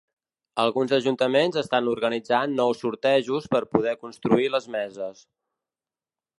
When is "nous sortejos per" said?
2.61-3.63